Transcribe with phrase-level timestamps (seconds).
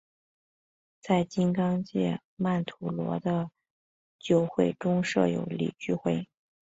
[0.99, 3.51] 在金刚界曼荼罗的
[4.17, 6.27] 九会中设有理趣会。